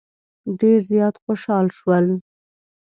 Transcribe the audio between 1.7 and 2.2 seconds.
شول.